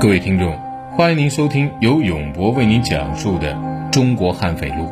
[0.00, 0.56] 各位听众，
[0.96, 3.54] 欢迎您收听由永博为您讲述的
[3.90, 4.84] 《中国悍匪录》。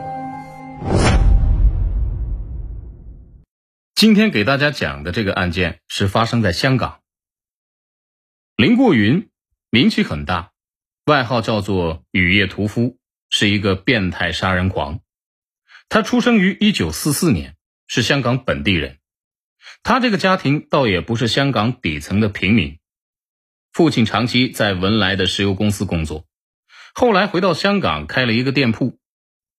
[3.95, 7.03] 今天给大家讲的这个案件是发生在香港。
[8.57, 9.29] 林过云
[9.71, 10.51] 名气很大，
[11.05, 12.99] 外号叫做“雨夜屠夫”，
[13.31, 14.99] 是一个变态杀人狂。
[15.89, 17.55] 他出生于一九四四年，
[17.87, 18.99] 是香港本地人。
[19.85, 22.81] 他这个家庭倒也不是香港底层的平民。
[23.77, 26.25] 父亲长期在文莱的石油公司工作，
[26.95, 28.99] 后来回到香港开了一个店铺，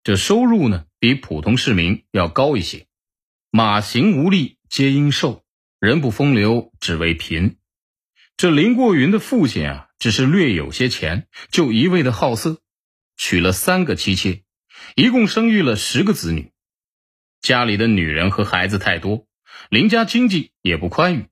[0.04, 2.88] 这收入呢比普通市民要高一些。
[3.52, 5.44] 马行无力皆因瘦，
[5.80, 7.58] 人不风流只为贫。
[8.38, 12.64] 这林过云的父亲啊，只是略有些钱，就一味的好色，
[13.18, 14.42] 娶了三个妻妾，
[14.96, 16.52] 一共生育了十个子女。
[17.40, 19.28] 家里的女人和孩子太多，
[19.70, 21.28] 林家经济也不宽裕，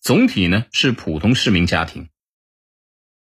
[0.00, 2.08] 总体呢是普通市民家庭。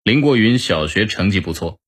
[0.05, 1.81] 林国云小学成绩不错，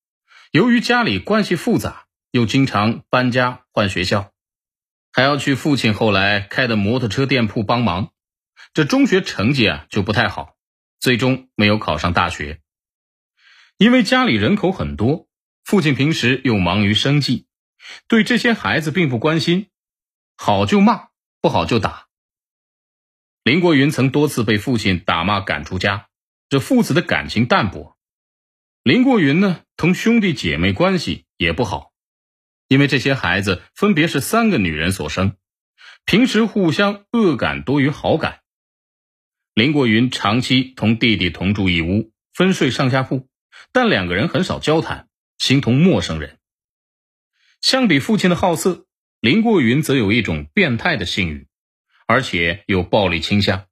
[0.49, 4.31] 由于家里关系复杂，又经常搬家换学校，
[5.13, 8.11] 还要去父亲后来开的摩托车店铺帮忙，
[8.73, 10.55] 这中学成绩啊就不太好，
[10.99, 12.59] 最终没有考上大学。
[13.77, 15.27] 因为家里人口很多，
[15.63, 17.45] 父亲平时又忙于生计，
[18.07, 19.67] 对这些孩子并不关心，
[20.35, 21.09] 好就骂，
[21.39, 22.07] 不好就打。
[23.43, 26.09] 林国云曾多次被父亲打骂赶出家，
[26.49, 27.95] 这父子的感情淡薄。
[28.87, 31.91] 林过云呢，同兄弟姐妹关系也不好，
[32.69, 35.35] 因为这些孩子分别是三个女人所生，
[36.05, 38.39] 平时互相恶感多于好感。
[39.53, 43.27] 林过云长期同弟弟同住一屋，分睡上下铺，
[43.73, 46.37] 但两个人很少交谈，形同陌生人。
[47.59, 48.85] 相比父亲的好色，
[49.19, 51.47] 林过云则有一种变态的性欲，
[52.05, 53.67] 而且有暴力倾向，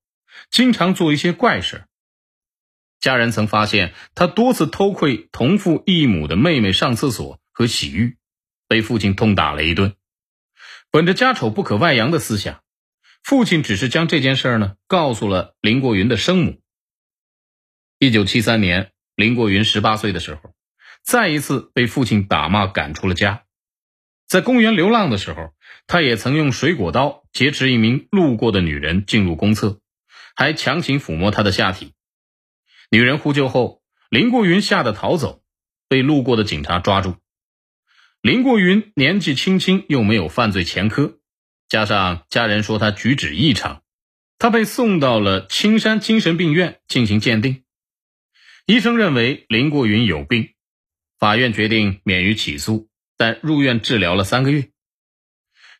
[0.51, 1.85] 经常做一些怪事。
[3.05, 8.17] 家人曾发现他多次偷窥同父异母的妹妹上厕所和洗浴，
[8.67, 9.93] 被父亲痛打了一顿。
[10.89, 12.63] 本着家丑不可外扬的思想，
[13.21, 16.59] 父亲只是将这件事呢告诉了林过云的生母。
[17.99, 20.55] 一九七三年，林过云十八岁的时候，
[21.03, 23.43] 再一次被父亲打骂赶出了家。
[24.25, 25.53] 在公园流浪的时候，
[25.85, 29.79] 他也曾用水果刀劫持一名路过的女人进入公厕，
[30.35, 31.91] 还强行抚摸她的下体。
[32.95, 35.43] 女人呼救后，林过云吓得逃走，
[35.89, 37.17] 被路过的警察抓住。
[38.21, 41.19] 林过云年纪轻轻，又没有犯罪前科，
[41.67, 43.83] 加上家人说他举止异常，
[44.39, 47.65] 他被送到了青山精神病院进行鉴定。
[48.65, 50.51] 医生认为林过云有病，
[51.19, 54.69] 法院决定免于起诉，但入院治疗了三个月。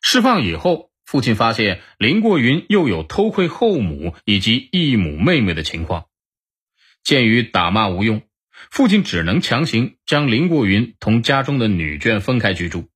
[0.02, 6.08] 释放以后，父亲发现林过云又有偷窥后母以及异母妹妹的情况。
[7.06, 8.22] 鉴于打骂无用，
[8.68, 12.88] 父亲只能强行将林过云同家中的女眷分开居住。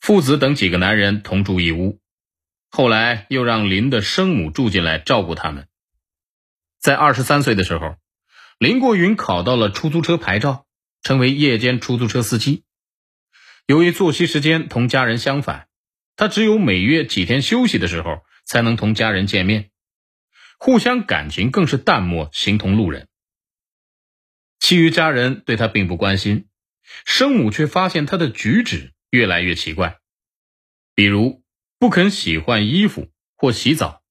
[0.00, 2.00] 父子等几个男人同住一屋，
[2.68, 5.68] 后来又让林的生母住进来照顾他们。
[6.80, 7.94] 在二十三岁的时候，
[8.58, 10.66] 林过云考到了出租车牌照，
[11.00, 12.64] 成为夜间出租车司机。
[13.66, 15.68] 由于作息时间同家人相反，
[16.16, 19.70] 他只有每月几天休息的时候才能同家人见面。
[20.62, 23.08] 互相感情更是淡漠，形同路人。
[24.58, 26.48] 其余家人对他并不关心，
[27.06, 29.96] 生母却发现他的举止越来越奇怪，
[30.94, 31.42] 比如
[31.78, 34.02] 不肯洗换衣服或洗澡，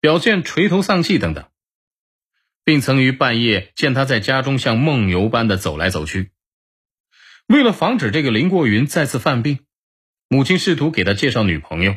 [0.00, 1.48] 表现垂头丧气等等，
[2.64, 6.32] 并曾于半夜见他在家中像梦游般的走来走去。
[7.46, 9.64] 为了防止这个林过云再次犯病，
[10.26, 11.94] 母亲试图给他介绍女朋友，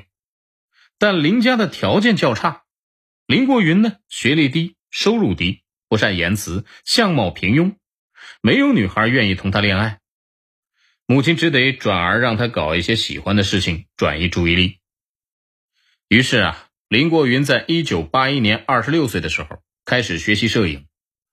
[1.00, 2.66] 但林家的条件较差。
[3.30, 7.76] 林过云呢，学历低，收入低，不善言辞，相貌平庸，
[8.42, 10.00] 没有女孩愿意同他恋爱。
[11.06, 14.80] 母亲只得转而让他搞一些喜欢的事情，转移注意力。
[16.08, 20.88] 于是啊，林过云在一九八一年二十六岁的时候开始学习摄影，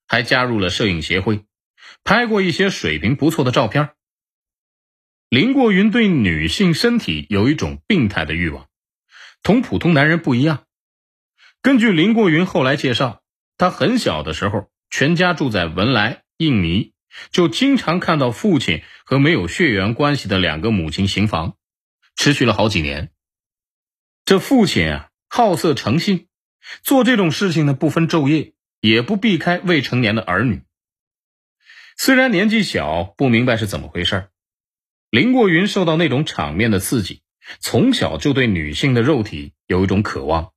[0.07, 1.47] 还加入了摄影协会，
[2.05, 3.95] 拍过一些水平不错的照片。
[5.31, 8.69] 林过云对女性身体有一种病态的欲望，
[9.43, 10.66] 同普通男人不一样。
[11.67, 13.25] 根据林过云后来介绍，
[13.59, 16.93] 他很小的时候，全家住在文莱、印尼，
[17.33, 21.57] 就经常看到父亲和没有血缘关系的两个母亲行房，
[22.15, 23.11] 持续了好几年。
[24.25, 26.29] 这父亲啊，好色成性，
[26.85, 30.63] 做这种事情呢，不分昼夜，也不避开未成年的儿女。
[31.97, 34.29] 虽然年纪小，不明白是怎么回事
[35.11, 37.23] 林过云受到那种场面的刺激，
[37.59, 40.53] 从小就对女性的肉体有一种渴望。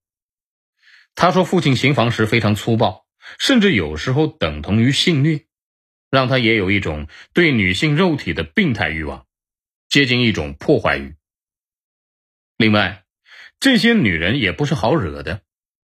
[1.15, 3.06] 他说：“父亲行房时非常粗暴，
[3.38, 5.45] 甚至有时候等同于性虐。
[6.11, 9.27] 让他也有一种对女性肉体的病态欲望，
[9.89, 11.13] 接近一种破坏欲。
[12.57, 13.03] 另外，
[13.59, 15.41] 这些女人也不是好惹的，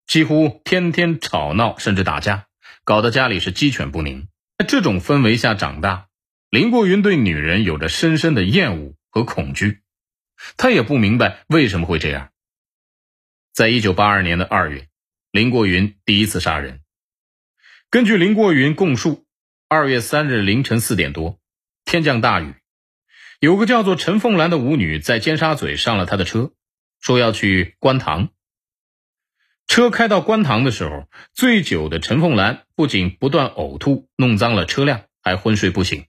[0.06, 2.48] 几乎天天吵闹，甚至打架，
[2.84, 4.28] 搞得家里是鸡犬不宁。
[4.58, 6.08] 在这种氛围下长大，
[6.50, 9.80] 林过云对女人有着深深的厌恶和恐惧，
[10.58, 12.30] 他也不明白为什么会这样。
[13.54, 14.86] 在一九八二年的二月，
[15.32, 16.80] 林过云第一次杀人。
[17.88, 19.26] 根据林过云供述，
[19.68, 21.38] 二月三日凌晨四点多，
[21.84, 22.56] 天降大雨，
[23.38, 26.50] 有个叫做陈凤兰的舞女在尖沙咀上了他的车。
[26.98, 28.30] 说要去观塘，
[29.68, 36.06] 车开到观塘的时候，醉酒的陈凤兰不仅不断呕吐，弄脏了车辆，还昏睡不醒。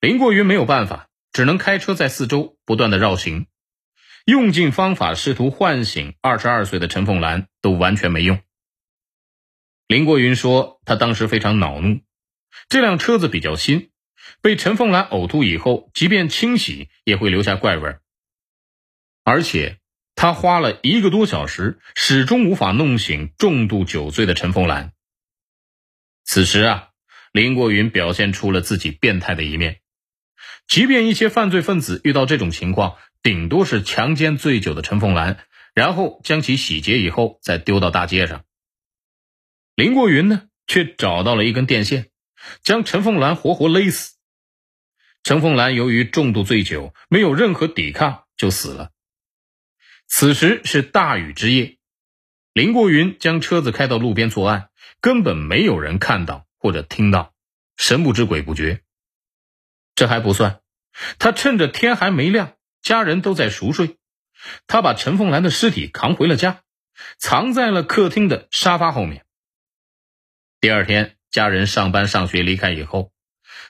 [0.00, 3.46] 林过云没有办法，只能开车在四周不断的绕行，
[4.24, 8.40] 用尽方法试图唤醒二十二岁的陈凤兰，都完全没用。
[9.86, 12.00] 林国云说，他当时非常恼怒，
[12.70, 13.90] 这辆车子比较新，
[14.40, 17.96] 被陈凤兰呕吐以后，即便清洗也会留下怪味。
[19.24, 19.78] 而且，
[20.14, 24.92] 他花了一个多小时，始终无法弄醒重度酒醉的陈凤兰。
[26.24, 26.88] 此时啊，
[27.30, 29.80] 林国云表现出了自己变态的一面。
[30.66, 35.38] 即便一些犯罪分子遇到这种情况，顶多是强奸醉酒的陈凤兰，
[35.72, 38.44] 然后将其洗劫以后再丢到大街上。
[39.74, 42.10] 林过云呢，却找到了一根电线，
[42.62, 44.16] 将陈凤兰活活勒死。
[45.22, 48.90] 陈凤兰由于重度醉酒，没有任何抵抗，就死了。
[50.06, 51.78] 此时是大雨之夜，
[52.52, 54.68] 林过云将车子开到路边作案，
[55.00, 57.32] 根本没有人看到或者听到，
[57.78, 58.82] 神不知鬼不觉。
[59.94, 60.60] 这还不算，
[61.18, 63.96] 他趁着天还没亮，家人都在熟睡，
[64.66, 66.62] 他把陈凤兰的尸体扛回了家，
[67.16, 69.24] 藏在了客厅的沙发后面。
[70.60, 73.10] 第二天，家人上班上学离开以后，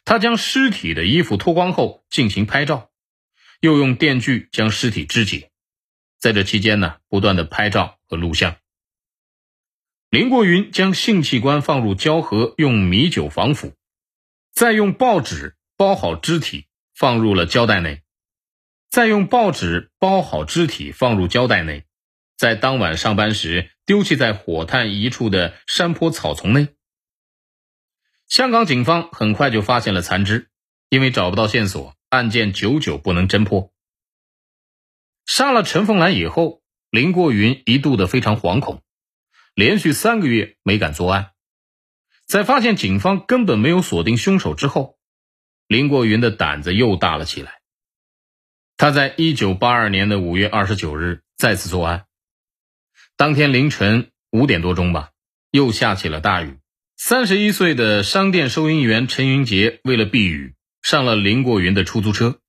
[0.04, 2.90] 他将尸体的衣服脱光后进行拍照，
[3.60, 5.52] 又用电锯将尸体肢解。
[6.18, 8.56] 在这期间呢，不断的拍照和录像。
[10.10, 13.74] 林过云将性器官放入胶盒，用米酒防腐，
[14.52, 18.02] 再用报纸包好肢体，放入了胶袋内，
[18.94, 21.82] 再用报纸包好肢体放入胶带内，
[22.36, 26.68] 在当晚上班时丢弃在火炭一处的山坡草丛内。
[28.28, 30.48] 香港警方很快就发现了残肢，
[30.90, 33.72] 因为找不到线索，案件久久不能侦破。
[35.26, 38.80] 杀了陈凤兰以后，林过云一度的非常惶恐，
[39.56, 41.32] 连续三个月没敢作案。
[42.28, 45.00] 在发现警方根本没有锁定凶手之后，
[45.66, 47.63] 林过云的胆子又大了起来。
[48.76, 52.06] 他在一九八二年的五月二十九日再次作案，
[53.16, 55.10] 当天凌晨五点多钟吧，
[55.50, 56.58] 又下起了大雨。
[56.96, 62.40] 三十一岁的商店收银员陈云杰为了避雨，上了林过云的出租车。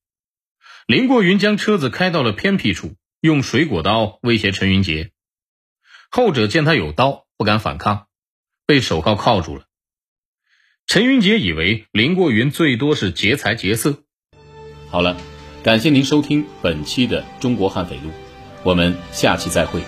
[0.87, 5.11] 林过云将车子开到了偏僻处，用水果刀威胁陈云杰。
[6.09, 8.07] 后者见他有刀，不敢反抗，
[8.65, 9.65] 被手铐铐住了。
[10.87, 14.03] 陈云杰以为林过云最多是劫财劫色。
[14.89, 15.17] 好了，
[15.65, 18.09] 感谢您收听本期的《中国悍匪录》，
[18.61, 19.81] 我们下期再会。